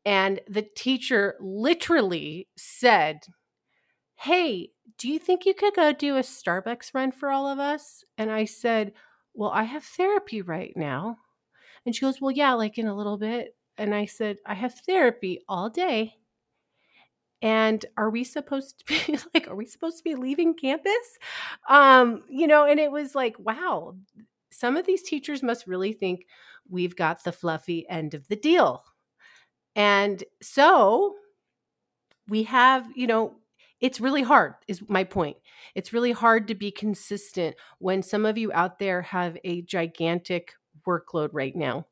and 0.06 0.42
the 0.50 0.64
teacher 0.64 1.36
literally 1.42 2.50
said 2.58 3.22
hey 4.18 4.73
do 4.98 5.10
you 5.10 5.20
think 5.20 5.46
you 5.46 5.54
could 5.54 5.76
go 5.76 5.92
do 5.92 6.18
a 6.18 6.22
Starbucks 6.22 6.94
run 6.94 7.12
for 7.12 7.30
all 7.30 7.48
of 7.48 7.60
us? 7.60 8.04
And 8.18 8.32
I 8.32 8.46
said, 8.46 8.94
well, 9.34 9.52
I 9.52 9.64
have 9.64 9.84
therapy 9.84 10.42
right 10.42 10.74
now. 10.76 11.18
And 11.86 11.96
she 11.96 12.02
goes, 12.02 12.22
well, 12.22 12.32
yeah, 12.32 12.54
like 12.54 12.78
in 12.78 12.88
a 12.88 12.96
little 12.96 13.18
bit. 13.18 13.56
And 13.78 13.94
I 13.94 14.06
said, 14.06 14.38
I 14.46 14.54
have 14.54 14.76
therapy 14.86 15.42
all 15.48 15.70
day. 15.70 16.16
And 17.42 17.86
are 17.98 18.10
we 18.10 18.24
supposed 18.24 18.80
to 18.80 18.86
be 18.86 19.18
like, 19.34 19.48
are 19.48 19.56
we 19.56 19.66
supposed 19.66 19.98
to 19.98 20.04
be 20.04 20.16
leaving 20.16 20.54
campus? 20.54 21.20
Um, 21.68 22.24
you 22.30 22.48
know, 22.48 22.66
and 22.66 22.80
it 22.80 22.92
was 22.92 23.16
like, 23.16 23.38
wow, 23.38 23.96
some 24.52 24.78
of 24.78 24.86
these 24.86 25.04
teachers 25.04 25.44
must 25.44 25.68
really 25.68 25.92
think 25.92 26.26
we've 26.70 26.96
got 26.96 27.24
the 27.24 27.32
fluffy 27.32 27.88
end 27.90 28.14
of 28.14 28.28
the 28.28 28.36
deal. 28.36 28.84
And 29.76 30.24
so 30.42 31.16
we 32.30 32.44
have, 32.44 32.88
you 32.96 33.08
know, 33.08 33.36
it's 33.84 34.00
really 34.00 34.24
hard 34.24 34.54
is 34.68 34.82
my 34.88 35.04
point. 35.04 35.36
It's 35.76 35.92
really 35.92 36.14
hard 36.14 36.48
to 36.48 36.56
be 36.56 36.72
consistent 36.72 37.58
when 37.80 38.02
some 38.02 38.26
of 38.26 38.38
you 38.38 38.50
out 38.54 38.80
there 38.80 39.02
have 39.02 39.38
a 39.44 39.62
gigantic 39.62 40.54
workload 40.88 41.30
right 41.34 41.56
now 41.56 41.86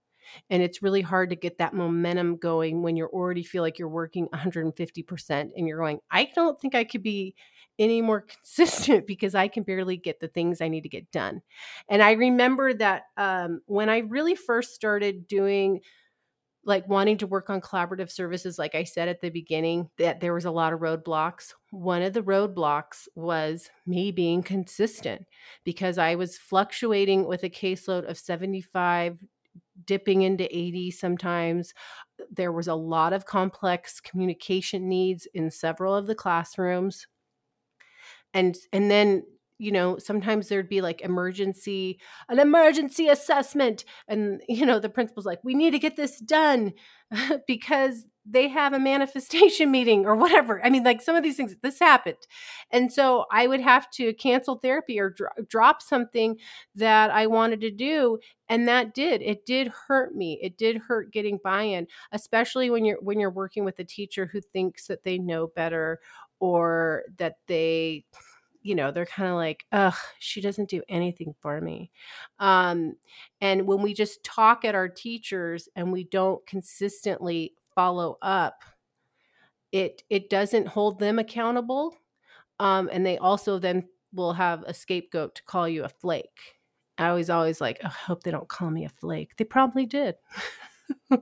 and 0.49 0.63
it's 0.63 0.81
really 0.81 1.01
hard 1.01 1.29
to 1.29 1.35
get 1.35 1.57
that 1.57 1.73
momentum 1.73 2.37
going 2.37 2.81
when 2.81 2.95
you 2.95 3.05
already 3.07 3.43
feel 3.43 3.61
like 3.61 3.77
you're 3.77 3.89
working 3.89 4.27
150% 4.29 5.49
and 5.55 5.67
you're 5.67 5.79
going 5.79 5.99
i 6.09 6.29
don't 6.35 6.59
think 6.59 6.75
i 6.75 6.83
could 6.83 7.03
be 7.03 7.35
any 7.79 8.01
more 8.01 8.21
consistent 8.43 9.07
because 9.07 9.35
i 9.35 9.47
can 9.47 9.63
barely 9.63 9.97
get 9.97 10.19
the 10.19 10.27
things 10.27 10.61
i 10.61 10.67
need 10.67 10.81
to 10.81 10.89
get 10.89 11.11
done. 11.11 11.41
And 11.89 12.01
i 12.01 12.13
remember 12.13 12.73
that 12.73 13.03
um, 13.17 13.61
when 13.65 13.89
i 13.89 13.99
really 13.99 14.35
first 14.35 14.73
started 14.73 15.27
doing 15.27 15.81
like 16.63 16.87
wanting 16.87 17.17
to 17.17 17.27
work 17.27 17.49
on 17.49 17.59
collaborative 17.59 18.11
services 18.11 18.59
like 18.59 18.75
i 18.75 18.83
said 18.83 19.07
at 19.07 19.19
the 19.21 19.29
beginning 19.29 19.89
that 19.97 20.19
there 20.19 20.33
was 20.33 20.45
a 20.45 20.51
lot 20.51 20.73
of 20.73 20.79
roadblocks. 20.79 21.53
One 21.71 22.01
of 22.03 22.13
the 22.13 22.21
roadblocks 22.21 23.07
was 23.15 23.69
me 23.87 24.11
being 24.11 24.43
consistent 24.43 25.25
because 25.63 25.97
i 25.97 26.15
was 26.15 26.37
fluctuating 26.37 27.25
with 27.27 27.43
a 27.43 27.49
caseload 27.49 28.09
of 28.09 28.17
75 28.17 29.17
dipping 29.85 30.21
into 30.21 30.45
80 30.55 30.91
sometimes. 30.91 31.73
There 32.29 32.51
was 32.51 32.67
a 32.67 32.75
lot 32.75 33.13
of 33.13 33.25
complex 33.25 33.99
communication 33.99 34.87
needs 34.87 35.27
in 35.33 35.49
several 35.49 35.95
of 35.95 36.07
the 36.07 36.15
classrooms. 36.15 37.07
And 38.33 38.55
and 38.71 38.89
then 38.89 39.23
you 39.61 39.71
know 39.71 39.97
sometimes 39.99 40.49
there'd 40.49 40.67
be 40.67 40.81
like 40.81 41.01
emergency 41.01 41.99
an 42.29 42.39
emergency 42.39 43.07
assessment 43.07 43.85
and 44.07 44.41
you 44.49 44.65
know 44.65 44.79
the 44.79 44.89
principal's 44.89 45.25
like 45.25 45.39
we 45.43 45.53
need 45.53 45.71
to 45.71 45.79
get 45.79 45.95
this 45.95 46.19
done 46.19 46.73
because 47.47 48.05
they 48.25 48.47
have 48.47 48.73
a 48.73 48.79
manifestation 48.79 49.71
meeting 49.77 50.05
or 50.05 50.15
whatever. 50.15 50.63
I 50.63 50.69
mean 50.69 50.83
like 50.83 51.01
some 51.01 51.15
of 51.15 51.23
these 51.23 51.35
things 51.35 51.55
this 51.61 51.79
happened. 51.79 52.17
And 52.71 52.91
so 52.91 53.25
i 53.31 53.45
would 53.47 53.61
have 53.61 53.89
to 53.91 54.13
cancel 54.13 54.55
therapy 54.55 54.99
or 54.99 55.09
dro- 55.11 55.29
drop 55.47 55.81
something 55.81 56.37
that 56.75 57.11
i 57.11 57.27
wanted 57.27 57.61
to 57.61 57.71
do 57.71 58.17
and 58.49 58.67
that 58.67 58.93
did. 58.93 59.21
It 59.21 59.45
did 59.45 59.71
hurt 59.87 60.13
me. 60.13 60.37
It 60.41 60.57
did 60.57 60.77
hurt 60.77 61.13
getting 61.13 61.39
buy-in 61.43 61.87
especially 62.11 62.69
when 62.71 62.83
you're 62.85 62.99
when 63.01 63.19
you're 63.19 63.29
working 63.29 63.63
with 63.63 63.77
a 63.79 63.83
teacher 63.83 64.25
who 64.25 64.41
thinks 64.41 64.87
that 64.87 65.03
they 65.03 65.19
know 65.19 65.47
better 65.55 65.99
or 66.39 67.03
that 67.17 67.35
they 67.47 68.03
you 68.61 68.75
know 68.75 68.91
they're 68.91 69.05
kind 69.05 69.29
of 69.29 69.35
like 69.35 69.65
ugh 69.71 69.95
she 70.19 70.41
doesn't 70.41 70.69
do 70.69 70.81
anything 70.89 71.33
for 71.41 71.59
me. 71.61 71.91
Um, 72.39 72.95
and 73.41 73.67
when 73.67 73.81
we 73.81 73.93
just 73.93 74.23
talk 74.23 74.65
at 74.65 74.75
our 74.75 74.89
teachers 74.89 75.69
and 75.75 75.91
we 75.91 76.03
don't 76.05 76.45
consistently 76.47 77.53
follow 77.75 78.17
up 78.21 78.63
it 79.71 80.03
it 80.09 80.29
doesn't 80.29 80.67
hold 80.67 80.99
them 80.99 81.19
accountable 81.19 81.95
um, 82.59 82.89
and 82.91 83.05
they 83.05 83.17
also 83.17 83.59
then 83.59 83.87
will 84.13 84.33
have 84.33 84.63
a 84.63 84.73
scapegoat 84.73 85.35
to 85.35 85.43
call 85.43 85.67
you 85.67 85.83
a 85.85 85.89
flake. 85.89 86.57
I 86.97 87.13
was 87.13 87.29
always 87.29 87.61
like 87.61 87.79
i 87.83 87.89
hope 87.89 88.23
they 88.23 88.31
don't 88.31 88.49
call 88.49 88.69
me 88.71 88.85
a 88.85 88.89
flake. 88.89 89.37
They 89.37 89.45
probably 89.45 89.85
did. 89.85 90.15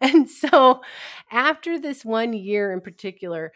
And 0.00 0.28
so 0.28 0.82
after 1.30 1.78
this 1.78 2.04
one 2.04 2.32
year 2.32 2.72
in 2.72 2.80
particular 2.80 3.52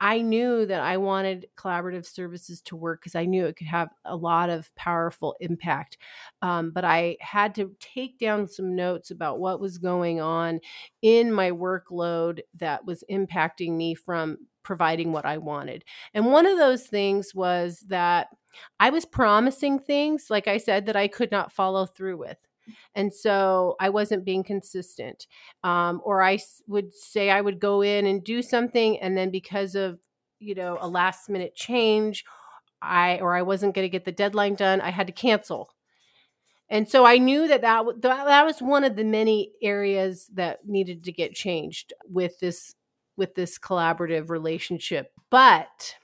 I 0.00 0.20
knew 0.20 0.66
that 0.66 0.80
I 0.80 0.98
wanted 0.98 1.46
collaborative 1.56 2.04
services 2.06 2.60
to 2.62 2.76
work 2.76 3.00
because 3.00 3.14
I 3.14 3.24
knew 3.24 3.46
it 3.46 3.56
could 3.56 3.66
have 3.66 3.88
a 4.04 4.14
lot 4.14 4.50
of 4.50 4.74
powerful 4.74 5.36
impact. 5.40 5.98
Um, 6.42 6.70
but 6.70 6.84
I 6.84 7.16
had 7.20 7.54
to 7.56 7.74
take 7.80 8.18
down 8.18 8.46
some 8.48 8.76
notes 8.76 9.10
about 9.10 9.38
what 9.38 9.60
was 9.60 9.78
going 9.78 10.20
on 10.20 10.60
in 11.00 11.32
my 11.32 11.50
workload 11.50 12.40
that 12.56 12.84
was 12.84 13.04
impacting 13.10 13.76
me 13.76 13.94
from 13.94 14.38
providing 14.62 15.12
what 15.12 15.24
I 15.24 15.38
wanted. 15.38 15.84
And 16.12 16.26
one 16.26 16.44
of 16.44 16.58
those 16.58 16.86
things 16.86 17.34
was 17.34 17.80
that 17.88 18.28
I 18.80 18.90
was 18.90 19.04
promising 19.04 19.78
things, 19.78 20.26
like 20.28 20.48
I 20.48 20.58
said, 20.58 20.86
that 20.86 20.96
I 20.96 21.08
could 21.08 21.30
not 21.30 21.52
follow 21.52 21.86
through 21.86 22.18
with 22.18 22.38
and 22.94 23.12
so 23.12 23.76
i 23.80 23.88
wasn't 23.88 24.24
being 24.24 24.42
consistent 24.42 25.26
um, 25.64 26.00
or 26.04 26.22
I 26.22 26.38
would 26.66 26.94
say 26.94 27.30
i 27.30 27.40
would 27.40 27.60
go 27.60 27.82
in 27.82 28.06
and 28.06 28.22
do 28.22 28.42
something 28.42 28.98
and 29.00 29.16
then 29.16 29.30
because 29.30 29.74
of 29.74 29.98
you 30.38 30.54
know 30.54 30.78
a 30.80 30.88
last 30.88 31.28
minute 31.28 31.54
change 31.54 32.24
i 32.82 33.18
or 33.18 33.34
i 33.34 33.42
wasn't 33.42 33.74
going 33.74 33.84
to 33.84 33.90
get 33.90 34.04
the 34.04 34.12
deadline 34.12 34.54
done 34.54 34.80
i 34.80 34.90
had 34.90 35.06
to 35.06 35.12
cancel. 35.12 35.70
And 36.68 36.88
so 36.88 37.06
i 37.06 37.16
knew 37.18 37.46
that 37.48 37.60
that, 37.62 37.84
that 38.02 38.44
was 38.44 38.60
one 38.60 38.84
of 38.84 38.96
the 38.96 39.04
many 39.04 39.52
areas 39.62 40.28
that 40.34 40.66
needed 40.66 41.04
to 41.04 41.12
get 41.12 41.34
changed 41.34 41.92
with 42.08 42.38
this 42.40 42.74
with 43.16 43.34
this 43.34 43.58
collaborative 43.58 44.30
relationship 44.30 45.12
but 45.30 45.94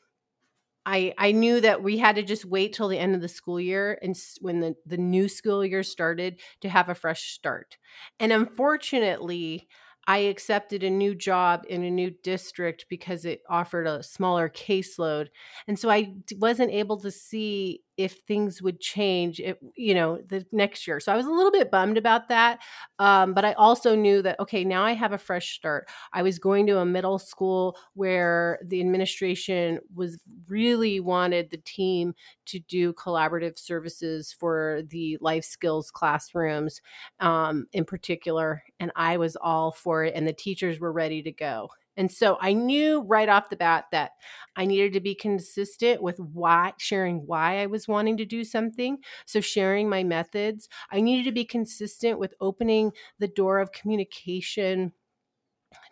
I 0.84 1.14
I 1.18 1.32
knew 1.32 1.60
that 1.60 1.82
we 1.82 1.98
had 1.98 2.16
to 2.16 2.22
just 2.22 2.44
wait 2.44 2.72
till 2.72 2.88
the 2.88 2.98
end 2.98 3.14
of 3.14 3.20
the 3.20 3.28
school 3.28 3.60
year 3.60 3.98
and 4.02 4.16
when 4.40 4.60
the 4.60 4.74
the 4.86 4.96
new 4.96 5.28
school 5.28 5.64
year 5.64 5.82
started 5.82 6.40
to 6.60 6.68
have 6.68 6.88
a 6.88 6.94
fresh 6.94 7.30
start. 7.32 7.78
And 8.18 8.32
unfortunately, 8.32 9.68
I 10.06 10.18
accepted 10.18 10.82
a 10.82 10.90
new 10.90 11.14
job 11.14 11.64
in 11.68 11.84
a 11.84 11.90
new 11.90 12.10
district 12.10 12.86
because 12.88 13.24
it 13.24 13.42
offered 13.48 13.86
a 13.86 14.02
smaller 14.02 14.48
caseload. 14.48 15.28
And 15.68 15.78
so 15.78 15.88
I 15.90 16.14
wasn't 16.36 16.72
able 16.72 16.98
to 17.02 17.10
see 17.12 17.84
if 18.02 18.20
things 18.26 18.60
would 18.62 18.80
change 18.80 19.40
you 19.76 19.94
know 19.94 20.18
the 20.28 20.44
next 20.52 20.86
year. 20.86 21.00
So 21.00 21.12
i 21.12 21.16
was 21.16 21.26
a 21.26 21.30
little 21.30 21.50
bit 21.50 21.70
bummed 21.70 21.98
about 21.98 22.28
that 22.28 22.60
um, 22.98 23.34
but 23.34 23.44
i 23.44 23.52
also 23.54 23.94
knew 23.94 24.22
that 24.22 24.38
okay 24.40 24.64
now 24.64 24.84
i 24.84 24.92
have 24.92 25.12
a 25.12 25.18
fresh 25.18 25.54
start. 25.54 25.88
I 26.12 26.22
was 26.22 26.38
going 26.38 26.66
to 26.66 26.78
a 26.78 26.84
middle 26.84 27.18
school 27.18 27.76
where 27.94 28.58
the 28.64 28.80
administration 28.80 29.78
was 29.94 30.18
really 30.48 31.00
wanted 31.00 31.50
the 31.50 31.58
team 31.58 32.14
to 32.46 32.58
do 32.60 32.92
collaborative 32.94 33.58
services 33.58 34.34
for 34.38 34.82
the 34.88 35.18
life 35.20 35.44
skills 35.44 35.90
classrooms 35.90 36.80
um, 37.20 37.66
in 37.72 37.84
particular 37.84 38.62
and 38.80 38.90
i 38.96 39.16
was 39.16 39.36
all 39.36 39.72
for 39.72 40.04
it 40.04 40.14
and 40.14 40.26
the 40.26 40.32
teachers 40.32 40.80
were 40.80 40.92
ready 40.92 41.22
to 41.22 41.32
go 41.32 41.68
and 41.96 42.10
so 42.10 42.38
I 42.40 42.52
knew 42.54 43.00
right 43.02 43.28
off 43.28 43.50
the 43.50 43.56
bat 43.56 43.86
that 43.92 44.12
I 44.56 44.64
needed 44.64 44.92
to 44.94 45.00
be 45.00 45.14
consistent 45.14 46.02
with 46.02 46.18
why 46.18 46.72
sharing 46.78 47.26
why 47.26 47.58
I 47.62 47.66
was 47.66 47.88
wanting 47.88 48.16
to 48.18 48.24
do 48.24 48.44
something. 48.44 48.98
So 49.26 49.40
sharing 49.40 49.88
my 49.88 50.02
methods, 50.02 50.68
I 50.90 51.00
needed 51.00 51.24
to 51.26 51.32
be 51.32 51.44
consistent 51.44 52.18
with 52.18 52.34
opening 52.40 52.92
the 53.18 53.28
door 53.28 53.58
of 53.58 53.72
communication 53.72 54.92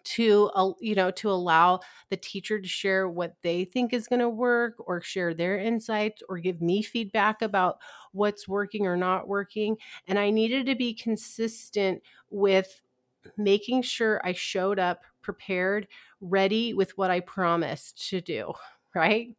to 0.03 0.51
you 0.81 0.95
know 0.95 1.11
to 1.11 1.31
allow 1.31 1.81
the 2.09 2.17
teacher 2.17 2.61
to 2.61 2.69
share 2.69 3.09
what 3.09 3.37
they 3.43 3.65
think 3.65 3.93
is 3.93 4.09
going 4.09 4.21
to 4.21 4.29
work 4.29 4.75
or 4.79 5.01
share 5.01 5.35
their 5.35 5.59
insights 5.59 6.23
or 6.29 6.39
give 6.39 6.61
me 6.63 6.83
feedback 6.83 7.43
about 7.43 7.79
what's 8.13 8.49
working 8.49 8.87
or 8.87 8.97
not 8.97 9.29
working 9.29 9.77
and 10.07 10.19
i 10.19 10.31
needed 10.31 10.67
to 10.67 10.75
be 10.75 10.95
consistent 10.95 12.03
with 12.31 12.81
making 13.37 13.83
sure 13.83 14.21
I 14.25 14.33
showed 14.33 14.79
up 14.79 15.05
prepared, 15.23 15.89
ready 16.21 16.75
with 16.75 16.97
what 16.97 17.11
I 17.11 17.21
promised 17.21 18.09
to 18.11 18.21
do, 18.21 18.53
right? 18.95 19.37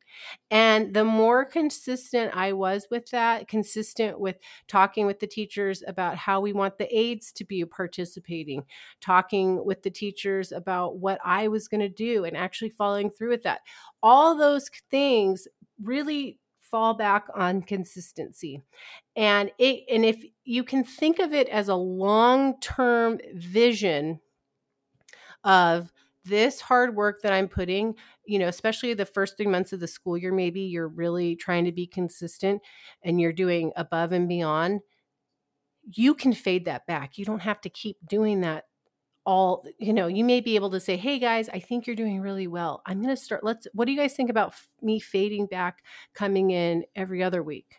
And 0.50 0.94
the 0.94 1.04
more 1.04 1.44
consistent 1.46 2.36
I 2.36 2.54
was 2.54 2.88
with 2.90 3.10
that, 3.12 3.48
consistent 3.48 4.20
with 4.20 4.38
talking 4.68 5.06
with 5.06 5.20
the 5.20 5.28
teachers 5.28 5.84
about 5.86 6.18
how 6.18 6.40
we 6.40 6.54
want 6.54 6.78
the 6.78 6.98
aides 6.98 7.32
to 7.34 7.46
be 7.46 7.66
participating, 7.66 8.64
talking 9.02 9.64
with 9.66 9.84
the 9.84 9.90
teachers 9.90 10.52
about 10.52 10.98
what 10.98 11.20
I 11.24 11.48
was 11.48 11.68
going 11.68 11.82
to 11.82 11.90
do, 11.90 12.24
and 12.26 12.38
actually 12.38 12.70
following 12.70 13.10
through 13.10 13.30
with 13.30 13.44
that. 13.44 13.62
All 14.02 14.38
those 14.38 14.70
things 14.90 15.48
really 15.84 16.40
fall 16.72 16.94
back 16.94 17.28
on 17.36 17.62
consistency. 17.62 18.62
And 19.16 19.52
it 19.60 19.84
and 19.90 20.06
if 20.06 20.24
you 20.46 20.64
can 20.64 20.84
think 20.84 21.20
of 21.20 21.34
it 21.34 21.50
as 21.50 21.68
a 21.68 21.76
long-term 21.76 23.20
vision 23.36 24.22
of 25.44 25.92
this 26.24 26.62
hard 26.62 26.96
work 26.96 27.22
that 27.24 27.34
I'm 27.34 27.48
putting, 27.48 27.96
you 28.26 28.38
know, 28.40 28.48
especially 28.48 28.94
the 28.94 29.06
first 29.06 29.38
three 29.38 29.48
months 29.48 29.74
of 29.74 29.80
the 29.80 29.88
school 29.88 30.18
year, 30.18 30.32
maybe 30.32 30.62
you're 30.62 30.88
really 30.88 31.36
trying 31.36 31.66
to 31.66 31.72
be 31.72 31.88
consistent 31.88 32.62
and 33.04 33.20
you're 33.20 33.34
doing 33.34 33.72
above 33.76 34.12
and 34.12 34.28
beyond, 34.30 34.82
you 35.84 36.14
can 36.14 36.34
fade 36.34 36.66
that 36.66 36.86
back. 36.86 37.18
You 37.18 37.26
don't 37.26 37.42
have 37.42 37.62
to 37.62 37.70
keep 37.70 37.98
doing 38.08 38.42
that 38.42 38.66
all 39.26 39.66
you 39.78 39.94
know 39.94 40.08
you 40.08 40.24
may 40.24 40.42
be 40.42 40.56
able 40.56 40.72
to 40.72 40.80
say 40.80 40.98
hey 40.98 41.20
guys 41.20 41.48
i 41.50 41.60
think 41.60 41.86
you're 41.86 41.96
doing 41.96 42.22
really 42.22 42.48
well 42.48 42.82
i'm 42.88 43.02
going 43.02 43.16
to 43.16 43.22
start 43.22 43.44
let's 43.44 43.68
what 43.74 43.86
do 43.86 43.92
you 43.92 43.98
guys 44.00 44.14
think 44.14 44.32
about 44.32 44.50
f- 44.50 44.68
me 44.82 45.00
fading 45.00 45.46
back 45.46 45.84
coming 46.16 46.52
in 46.52 46.84
every 46.96 47.22
other 47.22 47.44
week 47.44 47.76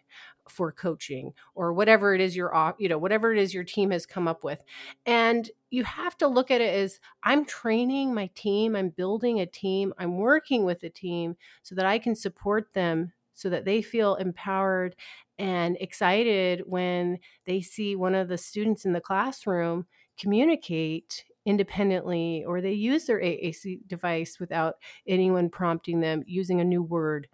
for 0.52 0.70
coaching 0.70 1.32
or 1.54 1.72
whatever 1.72 2.14
it 2.14 2.20
is 2.20 2.36
your 2.36 2.74
you 2.78 2.88
know 2.88 2.98
whatever 2.98 3.32
it 3.32 3.38
is 3.38 3.54
your 3.54 3.64
team 3.64 3.90
has 3.90 4.06
come 4.06 4.28
up 4.28 4.44
with 4.44 4.62
and 5.06 5.50
you 5.70 5.84
have 5.84 6.16
to 6.16 6.28
look 6.28 6.50
at 6.50 6.60
it 6.60 6.74
as 6.74 7.00
i'm 7.22 7.44
training 7.44 8.14
my 8.14 8.28
team 8.34 8.76
i'm 8.76 8.90
building 8.90 9.40
a 9.40 9.46
team 9.46 9.92
i'm 9.98 10.18
working 10.18 10.64
with 10.64 10.82
a 10.82 10.90
team 10.90 11.36
so 11.62 11.74
that 11.74 11.86
i 11.86 11.98
can 11.98 12.14
support 12.14 12.72
them 12.74 13.12
so 13.34 13.48
that 13.48 13.64
they 13.64 13.82
feel 13.82 14.14
empowered 14.16 14.94
and 15.38 15.76
excited 15.80 16.62
when 16.66 17.18
they 17.46 17.60
see 17.60 17.96
one 17.96 18.14
of 18.14 18.28
the 18.28 18.38
students 18.38 18.84
in 18.84 18.92
the 18.92 19.00
classroom 19.00 19.86
communicate 20.18 21.24
independently 21.44 22.44
or 22.46 22.60
they 22.60 22.72
use 22.72 23.06
their 23.06 23.20
AAC 23.20 23.86
device 23.86 24.38
without 24.38 24.76
anyone 25.06 25.48
prompting 25.48 26.00
them 26.00 26.22
using 26.26 26.60
a 26.60 26.64
new 26.64 26.82
word. 26.82 27.26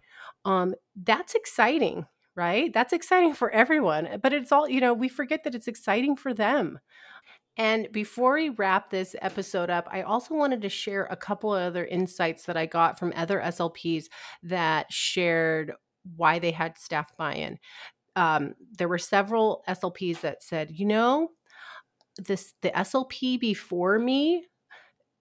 Um, 0.45 0.73
that's 1.03 1.35
exciting, 1.35 2.05
right? 2.39 2.73
That's 2.73 2.93
exciting 2.93 3.33
for 3.33 3.51
everyone. 3.51 4.07
But 4.23 4.31
it's 4.31 4.53
all, 4.53 4.69
you 4.69 4.79
know, 4.79 4.93
we 4.93 5.09
forget 5.09 5.43
that 5.43 5.55
it's 5.55 5.67
exciting 5.67 6.15
for 6.15 6.33
them. 6.33 6.79
And 7.57 7.91
before 7.91 8.35
we 8.35 8.47
wrap 8.47 8.89
this 8.89 9.13
episode 9.21 9.69
up, 9.69 9.89
I 9.91 10.03
also 10.03 10.33
wanted 10.35 10.61
to 10.61 10.69
share 10.69 11.03
a 11.11 11.17
couple 11.17 11.53
of 11.53 11.61
other 11.61 11.85
insights 11.85 12.45
that 12.45 12.55
I 12.55 12.65
got 12.65 12.97
from 12.97 13.11
other 13.13 13.41
SLPs 13.41 14.05
that 14.43 14.89
shared 14.89 15.73
why 16.15 16.39
they 16.39 16.51
had 16.51 16.77
staff 16.77 17.11
buy 17.17 17.33
in. 17.33 17.59
Um, 18.15 18.53
there 18.77 18.87
were 18.87 18.97
several 18.97 19.61
SLPs 19.67 20.21
that 20.21 20.41
said, 20.41 20.71
you 20.71 20.85
know, 20.85 21.31
this 22.17 22.53
the 22.61 22.71
SLP 22.71 23.37
before 23.37 23.99
me 23.99 24.45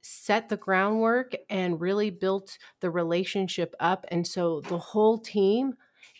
set 0.02 0.48
the 0.48 0.56
groundwork 0.56 1.32
and 1.50 1.80
really 1.80 2.10
built 2.10 2.58
the 2.80 2.90
relationship 2.90 3.75
up 3.78 4.06
and 4.08 4.26
so 4.26 4.60
the 4.62 4.78
whole 4.78 5.18
team 5.18 5.75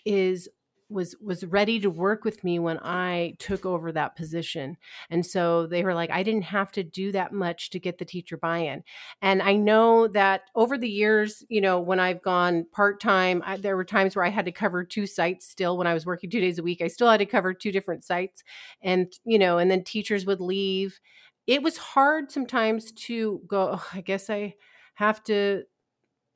is 0.05 0.49
was 0.90 1.14
was 1.21 1.45
ready 1.45 1.78
to 1.80 1.90
work 1.90 2.25
with 2.25 2.42
me 2.45 2.59
when 2.59 2.78
I 2.78 3.35
took 3.38 3.66
over 3.66 3.92
that 3.92 4.16
position. 4.16 4.76
And 5.11 5.25
so 5.25 5.66
they 5.66 5.85
were 5.85 5.95
like 5.95 6.11
I 6.11 6.23
didn't 6.23 6.42
have 6.42 6.73
to 6.73 6.83
do 6.83 7.12
that 7.12 7.33
much 7.33 7.71
to 7.71 7.78
get 7.80 7.99
the 7.99 8.04
teacher 8.04 8.37
buy-in. 8.37 8.83
And 9.23 9.42
I 9.42 9.54
know 9.54 10.09
that 10.09 10.42
over 10.54 10.78
the 10.78 10.88
years, 10.88 11.45
you 11.49 11.61
know, 11.61 11.80
when 11.80 12.00
I've 12.00 12.23
gone 12.23 12.66
part-time, 12.73 13.42
I, 13.45 13.57
there 13.57 13.76
were 13.76 13.85
times 13.85 14.16
where 14.16 14.25
I 14.25 14.30
had 14.30 14.47
to 14.47 14.52
cover 14.52 14.85
two 14.85 15.07
sites 15.07 15.49
still 15.49 15.76
when 15.78 15.87
I 15.87 15.95
was 15.95 16.07
working 16.07 16.30
2 16.30 16.40
days 16.40 16.59
a 16.59 16.62
week. 16.62 16.80
I 16.83 16.88
still 16.88 17.11
had 17.11 17.18
to 17.18 17.26
cover 17.26 17.52
two 17.54 17.73
different 17.73 18.04
sites 18.04 18.42
and 18.83 19.12
you 19.25 19.38
know, 19.38 19.59
and 19.59 19.71
then 19.71 19.85
teachers 19.85 20.26
would 20.26 20.40
leave. 20.40 21.00
It 21.47 21.62
was 21.62 21.78
hard 21.78 22.30
sometimes 22.30 22.92
to 22.92 23.40
go, 23.47 23.71
oh, 23.75 23.87
I 23.92 24.00
guess 24.02 24.28
I 24.30 24.54
have 24.95 25.23
to 25.25 25.64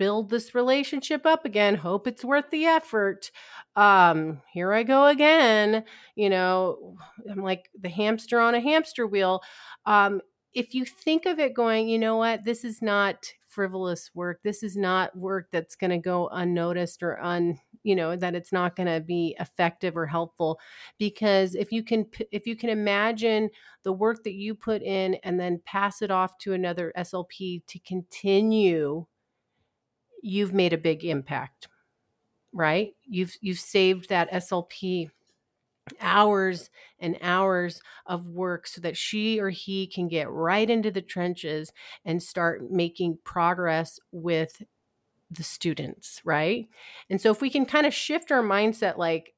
build 0.03 0.31
this 0.31 0.55
relationship 0.55 1.25
up 1.27 1.45
again 1.45 1.77
hope 1.77 2.07
it's 2.09 2.25
worth 2.25 2.51
the 2.51 2.65
effort 2.67 3.31
um 3.77 4.41
here 4.53 4.73
i 4.73 4.83
go 4.83 5.07
again 5.07 5.85
you 6.17 6.29
know 6.29 6.97
i'm 7.31 7.43
like 7.43 7.71
the 7.81 7.89
hamster 7.89 8.41
on 8.41 8.55
a 8.55 8.61
hamster 8.61 9.07
wheel. 9.07 9.43
Um 9.87 10.21
if 10.55 10.75
you 10.75 10.85
think 10.85 11.25
of 11.27 11.39
it 11.39 11.55
going 11.55 11.89
you 11.89 11.99
know 11.99 12.17
what? 12.17 12.45
This 12.45 12.65
is 12.65 12.83
not 12.83 13.33
frivolous 13.47 14.11
work. 14.15 14.41
This 14.43 14.63
is 14.63 14.77
not 14.77 15.17
work 15.17 15.49
that's 15.53 15.77
going 15.77 15.91
to 15.91 15.99
go 15.99 16.29
unnoticed 16.33 17.03
or 17.03 17.23
un 17.23 17.59
you 17.85 17.97
know 17.97 18.15
that 18.17 18.35
it's 18.35 18.53
not 18.53 18.77
going 18.77 18.87
to 18.87 19.01
be 19.01 19.37
effective 19.41 19.97
or 19.97 20.07
helpful. 20.07 20.59
Because 20.99 21.55
if 21.55 21.73
you 21.73 21.83
can 21.83 22.07
if 22.31 22.47
you 22.47 22.57
can 22.57 22.71
imagine 22.71 23.51
the 23.83 23.93
work 23.93 24.23
that 24.25 24.35
you 24.35 24.55
put 24.55 24.83
in 24.83 25.15
and 25.25 25.39
then 25.41 25.61
pass 25.65 26.03
it 26.03 26.11
off 26.11 26.39
to 26.39 26.53
another 26.53 26.93
slp 26.99 27.63
to 27.67 27.79
continue 27.81 29.07
you've 30.23 30.55
made 30.55 30.73
a 30.73 30.79
big 30.79 31.05
impact 31.05 31.69
right? 32.53 32.95
You've 33.07 33.37
you've 33.41 33.59
saved 33.59 34.09
that 34.09 34.31
slp 34.31 35.11
hours 36.01 36.71
and 37.01 37.19
hours 37.21 37.83
of 38.07 38.27
work 38.29 38.67
so 38.69 38.81
that 38.81 38.97
she 38.97 39.41
or 39.41 39.51
he 39.51 39.87
can 39.87 40.07
get 40.07 40.31
right 40.31 40.71
into 40.71 40.91
the 40.93 41.03
trenches 41.03 41.73
and 42.05 42.23
start 42.23 42.71
making 42.71 43.19
progress 43.25 43.99
with 44.13 44.63
the 45.31 45.43
students 45.43 46.21
right? 46.25 46.69
And 47.11 47.21
so 47.21 47.31
if 47.31 47.41
we 47.41 47.51
can 47.51 47.67
kind 47.67 47.87
of 47.87 47.95
shift 47.95 48.31
our 48.31 48.43
mindset 48.43 48.97
like 48.99 49.35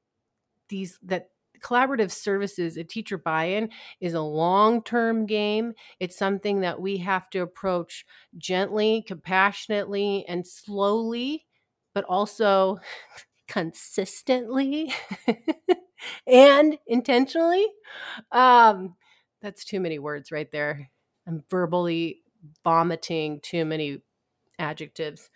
these 0.69 0.99
that 1.03 1.29
collaborative 1.65 2.11
services, 2.11 2.77
a 2.77 2.83
teacher 2.83 3.17
buy 3.17 3.45
in, 3.45 3.69
is 3.99 4.13
a 4.13 4.21
long 4.21 4.83
term 4.83 5.25
game. 5.25 5.73
It's 5.99 6.17
something 6.17 6.61
that 6.61 6.79
we 6.79 6.97
have 6.97 7.29
to 7.31 7.39
approach 7.39 8.05
gently, 8.37 9.03
compassionately, 9.07 10.25
and 10.27 10.45
slowly, 10.45 11.45
but 11.93 12.05
also 12.05 12.77
consistently 13.47 14.93
and 16.27 16.77
intentionally. 16.85 17.65
Um, 18.31 18.95
that's 19.41 19.65
too 19.65 19.79
many 19.79 19.97
words 19.97 20.31
right 20.31 20.51
there. 20.51 20.91
I'm 21.27 21.43
verbally 21.49 22.21
vomiting 22.63 23.39
too 23.41 23.65
many 23.65 24.01
adjectives. 24.59 25.29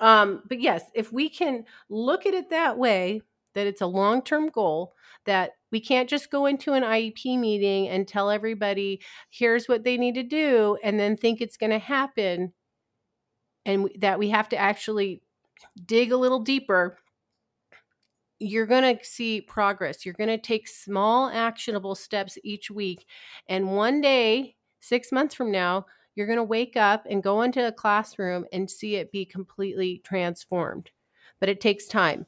Um, 0.00 0.42
but 0.48 0.60
yes, 0.60 0.82
if 0.94 1.12
we 1.12 1.28
can 1.28 1.64
look 1.88 2.26
at 2.26 2.34
it 2.34 2.50
that 2.50 2.76
way, 2.76 3.22
that 3.54 3.66
it's 3.66 3.80
a 3.80 3.86
long 3.86 4.22
term 4.22 4.48
goal, 4.48 4.94
that 5.26 5.52
we 5.70 5.80
can't 5.80 6.08
just 6.08 6.30
go 6.30 6.46
into 6.46 6.72
an 6.72 6.82
IEP 6.82 7.38
meeting 7.38 7.88
and 7.88 8.06
tell 8.06 8.30
everybody, 8.30 9.00
here's 9.30 9.68
what 9.68 9.84
they 9.84 9.96
need 9.96 10.14
to 10.14 10.22
do, 10.22 10.78
and 10.82 10.98
then 10.98 11.16
think 11.16 11.40
it's 11.40 11.56
going 11.56 11.70
to 11.70 11.78
happen. 11.78 12.52
And 13.64 13.90
that 13.98 14.18
we 14.18 14.30
have 14.30 14.48
to 14.50 14.56
actually 14.56 15.22
dig 15.84 16.12
a 16.12 16.16
little 16.16 16.40
deeper. 16.40 16.98
You're 18.38 18.66
going 18.66 18.96
to 18.96 19.04
see 19.04 19.40
progress. 19.40 20.04
You're 20.04 20.14
going 20.14 20.28
to 20.28 20.38
take 20.38 20.68
small, 20.68 21.28
actionable 21.28 21.94
steps 21.94 22.38
each 22.44 22.70
week. 22.70 23.06
And 23.48 23.72
one 23.76 24.00
day, 24.00 24.56
six 24.80 25.10
months 25.10 25.34
from 25.34 25.50
now, 25.50 25.86
you're 26.14 26.26
going 26.26 26.38
to 26.38 26.44
wake 26.44 26.76
up 26.76 27.06
and 27.10 27.22
go 27.22 27.42
into 27.42 27.66
a 27.66 27.72
classroom 27.72 28.46
and 28.52 28.70
see 28.70 28.96
it 28.96 29.12
be 29.12 29.24
completely 29.24 30.00
transformed. 30.04 30.90
But 31.40 31.48
it 31.48 31.60
takes 31.60 31.86
time. 31.86 32.24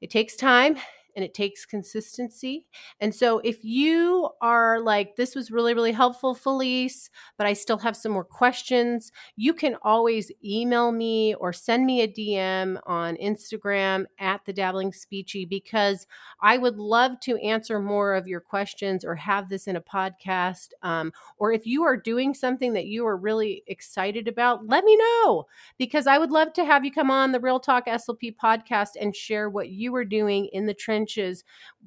It 0.00 0.10
takes 0.10 0.36
time 0.36 0.76
and 1.16 1.24
it 1.24 1.34
takes 1.34 1.66
consistency. 1.66 2.66
And 3.00 3.14
so 3.14 3.38
if 3.40 3.64
you 3.64 4.28
are 4.40 4.80
like, 4.80 5.16
this 5.16 5.34
was 5.34 5.50
really, 5.50 5.74
really 5.74 5.92
helpful, 5.92 6.34
Felice, 6.34 7.10
but 7.36 7.46
I 7.46 7.52
still 7.52 7.78
have 7.78 7.96
some 7.96 8.12
more 8.12 8.24
questions, 8.24 9.12
you 9.36 9.54
can 9.54 9.76
always 9.82 10.30
email 10.44 10.92
me 10.92 11.34
or 11.34 11.52
send 11.52 11.86
me 11.86 12.02
a 12.02 12.08
DM 12.08 12.80
on 12.86 13.16
Instagram 13.16 14.06
at 14.18 14.44
the 14.44 14.52
Dabbling 14.52 14.92
Speechie 14.92 15.48
because 15.48 16.06
I 16.40 16.58
would 16.58 16.76
love 16.76 17.20
to 17.20 17.36
answer 17.38 17.80
more 17.80 18.14
of 18.14 18.28
your 18.28 18.40
questions 18.40 19.04
or 19.04 19.14
have 19.16 19.48
this 19.48 19.66
in 19.66 19.76
a 19.76 19.80
podcast. 19.80 20.68
Um, 20.82 21.12
or 21.38 21.52
if 21.52 21.66
you 21.66 21.84
are 21.84 21.96
doing 21.96 22.34
something 22.34 22.72
that 22.74 22.86
you 22.86 23.06
are 23.06 23.16
really 23.16 23.62
excited 23.66 24.28
about, 24.28 24.66
let 24.66 24.84
me 24.84 24.96
know 24.96 25.46
because 25.78 26.06
I 26.06 26.18
would 26.18 26.30
love 26.30 26.52
to 26.54 26.64
have 26.64 26.84
you 26.84 26.92
come 26.92 27.10
on 27.10 27.32
the 27.32 27.40
Real 27.40 27.60
Talk 27.60 27.86
SLP 27.86 28.36
podcast 28.36 28.90
and 29.00 29.14
share 29.14 29.50
what 29.50 29.70
you 29.70 29.94
are 29.94 30.04
doing 30.04 30.46
in 30.52 30.66
the 30.66 30.74
trenches 30.74 30.99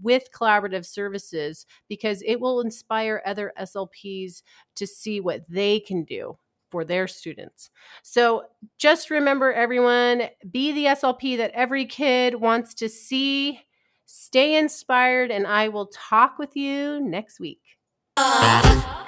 with 0.01 0.31
collaborative 0.31 0.85
services 0.85 1.65
because 1.89 2.21
it 2.25 2.39
will 2.39 2.61
inspire 2.61 3.21
other 3.25 3.53
SLPs 3.59 4.43
to 4.75 4.87
see 4.87 5.19
what 5.19 5.43
they 5.49 5.79
can 5.79 6.03
do 6.03 6.37
for 6.69 6.83
their 6.83 7.07
students. 7.07 7.69
So 8.01 8.45
just 8.79 9.11
remember, 9.11 9.53
everyone, 9.53 10.23
be 10.49 10.71
the 10.71 10.85
SLP 10.85 11.37
that 11.37 11.51
every 11.51 11.85
kid 11.85 12.33
wants 12.35 12.73
to 12.75 12.89
see. 12.89 13.59
Stay 14.05 14.55
inspired, 14.57 15.29
and 15.31 15.45
I 15.45 15.67
will 15.69 15.87
talk 15.87 16.39
with 16.39 16.55
you 16.55 16.99
next 16.99 17.39
week. 17.39 17.61
Uh. 18.17 19.03